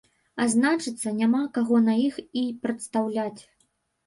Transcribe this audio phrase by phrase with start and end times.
[0.43, 3.41] А значыцца няма каго на іх і прадстаўляць.